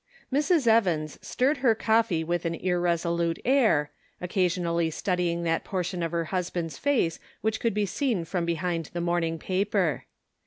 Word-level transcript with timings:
RS. 0.31 0.65
Evans 0.65 1.19
stirred 1.21 1.57
her 1.57 1.75
coffee 1.75 2.23
with 2.23 2.43
an 2.43 2.55
irresolute 2.55 3.37
air, 3.45 3.91
occasionally 4.19 4.89
studying 4.89 5.43
that 5.43 5.63
portion 5.63 6.01
of 6.01 6.11
her 6.11 6.25
husband's 6.33 6.79
face 6.79 7.19
which 7.41 7.59
could 7.59 7.75
be 7.75 7.85
seen 7.85 8.25
from 8.25 8.43
behind 8.43 8.89
the 8.93 8.99
morning 9.01 9.37
paper. 9.37 10.05